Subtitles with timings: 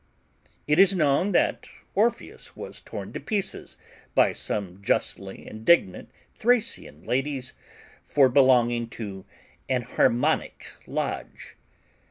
[0.65, 3.77] It is known that Orpheus was torn to pieces
[4.15, 7.53] by some justly indignant Thracian ladies
[8.03, 9.25] for belonging to
[9.69, 11.55] an Harmonic Lodge.